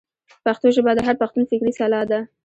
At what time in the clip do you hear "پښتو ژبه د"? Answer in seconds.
0.45-0.99